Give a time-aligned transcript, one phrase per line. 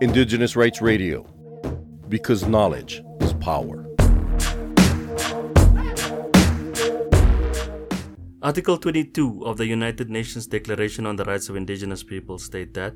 [0.00, 1.24] Indigenous Rights Radio,
[2.08, 3.84] because knowledge is power.
[8.42, 12.94] Article 22 of the United Nations Declaration on the Rights of Indigenous Peoples state that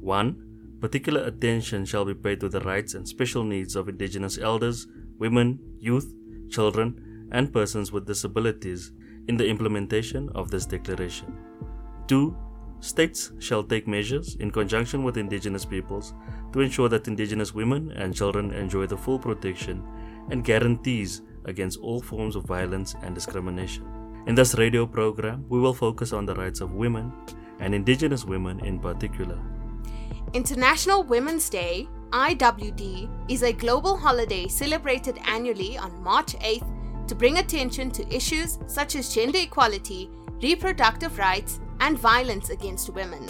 [0.00, 0.78] 1.
[0.80, 4.86] Particular attention shall be paid to the rights and special needs of indigenous elders,
[5.18, 6.14] women, youth,
[6.50, 8.92] children, and persons with disabilities
[9.28, 11.36] in the implementation of this declaration.
[12.08, 12.36] 2.
[12.84, 16.12] States shall take measures in conjunction with indigenous peoples
[16.52, 19.82] to ensure that indigenous women and children enjoy the full protection
[20.30, 23.86] and guarantees against all forms of violence and discrimination.
[24.26, 27.10] In this radio program, we will focus on the rights of women
[27.58, 29.38] and Indigenous women in particular.
[30.34, 37.38] International Women's Day, IWD, is a global holiday celebrated annually on March 8th to bring
[37.38, 40.10] attention to issues such as gender equality,
[40.42, 43.28] reproductive rights, and violence against women.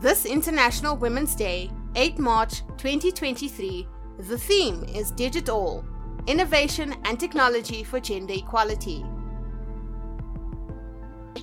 [0.00, 3.86] This International Women's Day, 8 March 2023,
[4.18, 5.84] the theme is Digitall
[6.26, 9.04] Innovation and Technology for Gender Equality.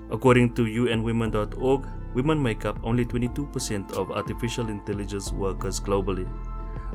[0.10, 6.28] According to UNWomen.org, women make up only 22% of artificial intelligence workers globally.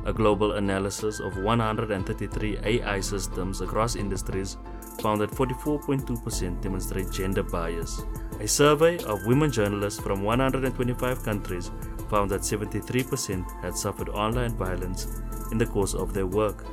[0.05, 4.57] A global analysis of 133 AI systems across industries
[5.01, 8.03] found that 44.2% demonstrate gender bias.
[8.41, 11.71] A survey of women journalists from 125 countries
[12.09, 15.07] found that 73% had suffered online violence
[15.51, 16.65] in the course of their work.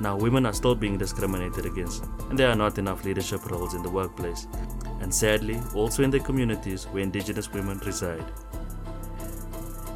[0.00, 3.82] Now, women are still being discriminated against, and there are not enough leadership roles in
[3.82, 4.46] the workplace
[5.00, 8.24] and sadly also in the communities where Indigenous women reside.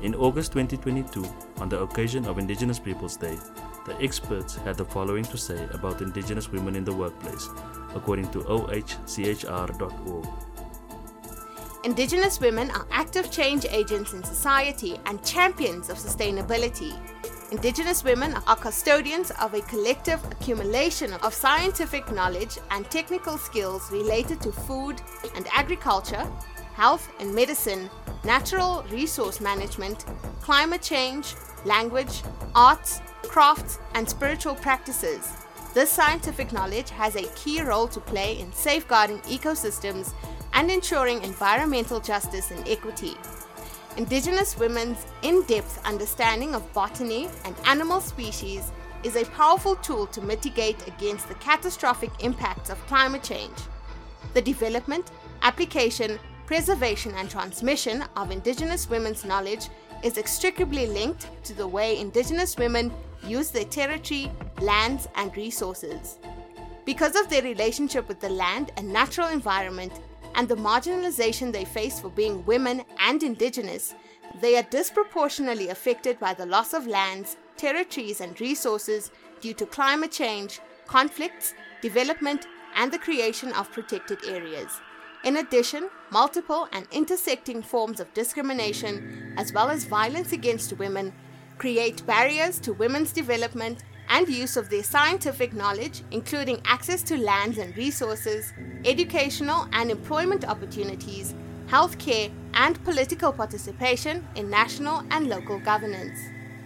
[0.03, 1.25] In August 2022,
[1.59, 3.37] on the occasion of Indigenous Peoples Day,
[3.87, 7.49] the experts had the following to say about Indigenous women in the workplace,
[7.95, 10.27] according to ohchr.org.
[11.83, 16.93] Indigenous women are active change agents in society and champions of sustainability.
[17.53, 24.43] Indigenous women are custodians of a collective accumulation of scientific knowledge and technical skills related
[24.43, 25.01] to food
[25.35, 26.31] and agriculture,
[26.75, 27.89] health and medicine,
[28.25, 30.05] natural resource management,
[30.43, 31.35] climate change,
[31.65, 32.23] language,
[32.55, 35.33] arts, crafts, and spiritual practices.
[35.73, 40.13] This scientific knowledge has a key role to play in safeguarding ecosystems
[40.53, 43.15] and ensuring environmental justice and equity.
[43.97, 48.73] Indigenous women's in depth understanding of botany and animal species
[49.05, 53.57] is a powerful tool to mitigate against the catastrophic impacts of climate change.
[54.35, 59.69] The development, application, preservation, and transmission of Indigenous women's knowledge
[60.03, 62.93] is inextricably linked to the way Indigenous women
[63.25, 66.19] use their territory, lands, and resources.
[66.85, 69.93] Because of their relationship with the land and natural environment,
[70.35, 73.95] and the marginalization they face for being women and indigenous,
[74.41, 79.11] they are disproportionately affected by the loss of lands, territories, and resources
[79.41, 82.47] due to climate change, conflicts, development,
[82.77, 84.81] and the creation of protected areas.
[85.25, 91.13] In addition, multiple and intersecting forms of discrimination, as well as violence against women,
[91.59, 97.59] create barriers to women's development and use of their scientific knowledge, including access to lands
[97.59, 98.53] and resources,
[98.85, 101.35] educational and employment opportunities,
[101.69, 106.19] healthcare, and political participation in national and local governance.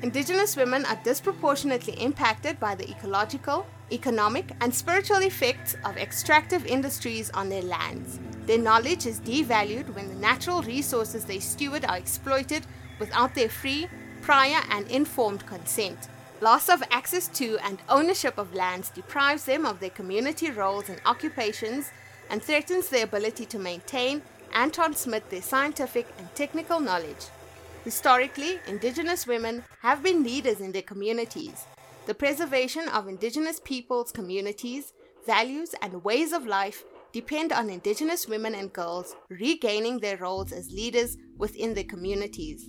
[0.03, 7.31] Indigenous women are disproportionately impacted by the ecological, economic, and spiritual effects of extractive industries
[7.31, 8.19] on their lands.
[8.47, 12.67] Their knowledge is devalued when the natural resources they steward are exploited
[12.99, 13.89] without their free,
[14.23, 16.09] prior, and informed consent.
[16.45, 21.01] Loss of access to and ownership of lands deprives them of their community roles and
[21.07, 21.91] occupations
[22.29, 24.21] and threatens their ability to maintain
[24.53, 27.31] and transmit their scientific and technical knowledge.
[27.83, 31.65] Historically, Indigenous women have been leaders in their communities.
[32.05, 34.93] The preservation of Indigenous peoples' communities,
[35.25, 40.71] values, and ways of life depend on Indigenous women and girls regaining their roles as
[40.71, 42.69] leaders within their communities.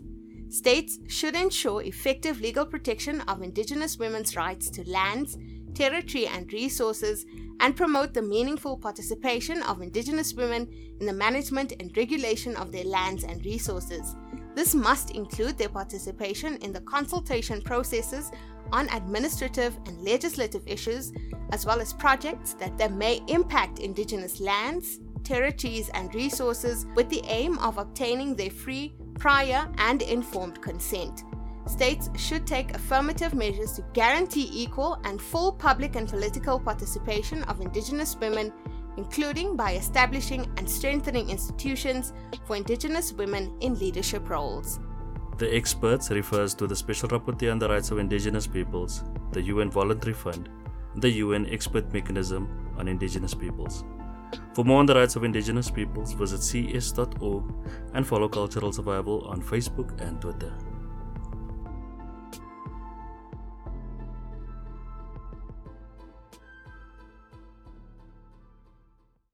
[0.49, 5.37] States should ensure effective legal protection of Indigenous women's rights to lands,
[5.73, 7.25] territory, and resources,
[7.59, 10.67] and promote the meaningful participation of Indigenous women
[10.99, 14.15] in the management and regulation of their lands and resources.
[14.55, 18.31] This must include their participation in the consultation processes
[18.71, 21.11] on administrative and legislative issues,
[21.51, 27.57] as well as projects that, may impact Indigenous lands, territories, and resources with the aim
[27.59, 31.23] of obtaining their free, prior, and informed consent.
[31.67, 37.59] States should take affirmative measures to guarantee equal and full public and political participation of
[37.59, 38.53] Indigenous women
[38.97, 42.13] including by establishing and strengthening institutions
[42.45, 44.79] for Indigenous women in leadership roles.
[45.37, 49.69] The experts refers to the Special Rapporteur on the Rights of Indigenous Peoples, the UN
[49.69, 50.49] Voluntary Fund,
[50.95, 52.47] the UN Expert Mechanism
[52.77, 53.83] on Indigenous Peoples.
[54.53, 57.43] For more on the rights of Indigenous peoples, visit cs.org
[57.93, 60.53] and follow Cultural Survival on Facebook and Twitter.